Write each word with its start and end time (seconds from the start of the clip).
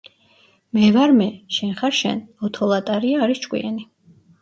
მე 0.77 0.85
ვარ 0.95 1.13
მე. 1.19 1.27
შენ 1.59 1.77
ხარ 1.83 1.99
შენ. 2.01 2.25
ოთო 2.51 2.73
ლატარია 2.75 3.25
არის 3.27 3.47
ჭკვიანი. 3.49 3.91